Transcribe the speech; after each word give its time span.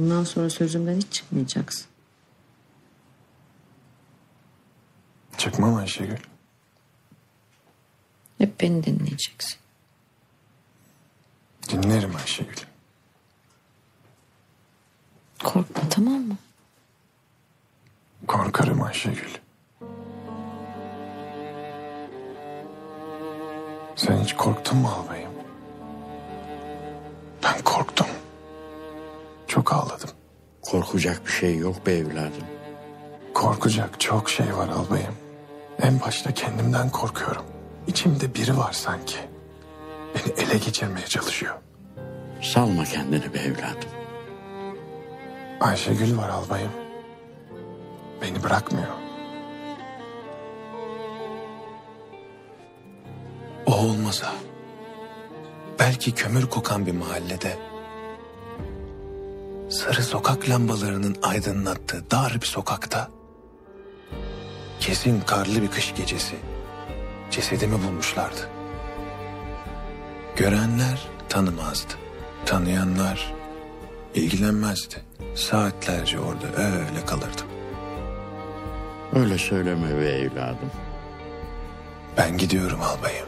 Bundan 0.00 0.24
sonra 0.24 0.50
sözümden 0.50 0.96
hiç 0.96 1.12
çıkmayacaksın. 1.12 1.86
Çıkmam 5.38 5.76
Ayşegül. 5.76 6.18
Hep 8.38 8.60
beni 8.60 8.84
dinleyeceksin. 8.84 9.58
Dinlerim 11.68 12.16
Ayşegül. 12.16 12.56
Korkma 15.44 15.88
tamam 15.90 16.20
mı? 16.22 16.36
Korkarım 18.26 18.82
Ayşegül. 18.82 19.30
Sen 23.96 24.24
hiç 24.24 24.36
korktun 24.36 24.78
mu 24.78 24.88
albayım? 24.88 25.30
Ben 27.42 27.62
korktum. 27.64 28.09
Çok 29.50 29.72
ağladım. 29.72 30.10
Korkacak 30.62 31.26
bir 31.26 31.30
şey 31.30 31.56
yok 31.56 31.86
be 31.86 31.92
evladım. 31.92 32.44
Korkacak 33.34 34.00
çok 34.00 34.30
şey 34.30 34.56
var 34.56 34.68
albayım. 34.68 35.14
En 35.82 36.00
başta 36.00 36.34
kendimden 36.34 36.90
korkuyorum. 36.90 37.42
İçimde 37.86 38.34
biri 38.34 38.58
var 38.58 38.72
sanki. 38.72 39.16
Beni 40.14 40.44
ele 40.44 40.58
geçirmeye 40.58 41.06
çalışıyor. 41.06 41.54
Salma 42.42 42.84
kendini 42.84 43.34
be 43.34 43.38
evladım. 43.38 43.90
Ayşegül 45.60 46.16
var 46.16 46.28
albayım. 46.28 46.72
Beni 48.22 48.42
bırakmıyor. 48.42 48.88
O 53.66 53.74
olmasa 53.74 54.32
belki 55.78 56.14
kömür 56.14 56.46
kokan 56.46 56.86
bir 56.86 56.92
mahallede 56.92 57.69
sarı 59.70 60.02
sokak 60.02 60.48
lambalarının 60.48 61.16
aydınlattığı 61.22 62.10
dar 62.10 62.38
bir 62.40 62.46
sokakta 62.46 63.10
kesin 64.80 65.20
karlı 65.20 65.62
bir 65.62 65.68
kış 65.68 65.94
gecesi 65.94 66.36
cesedimi 67.30 67.82
bulmuşlardı. 67.82 68.48
Görenler 70.36 71.08
tanımazdı. 71.28 71.92
Tanıyanlar 72.46 73.34
ilgilenmezdi. 74.14 74.96
Saatlerce 75.34 76.18
orada 76.20 76.46
öyle 76.56 77.06
kalırdım. 77.06 77.46
Öyle 79.14 79.38
söyleme 79.38 80.00
be 80.00 80.08
evladım. 80.08 80.70
Ben 82.16 82.38
gidiyorum 82.38 82.80
albayım. 82.82 83.26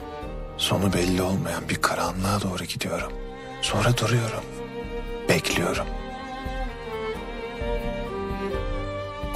Sonu 0.56 0.92
belli 0.92 1.22
olmayan 1.22 1.68
bir 1.68 1.74
karanlığa 1.74 2.42
doğru 2.42 2.64
gidiyorum. 2.64 3.12
Sonra 3.62 3.96
duruyorum. 3.96 4.44
Bekliyorum. 5.28 5.86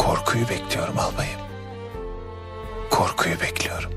Korkuyu 0.06 0.48
bekliyorum 0.48 0.98
albayım. 0.98 1.40
Korkuyu 2.90 3.40
bekliyorum. 3.40 3.90